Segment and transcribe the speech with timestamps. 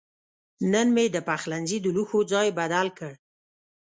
[0.71, 3.11] نن مې د پخلنځي د لوښو ځای بدل کړ.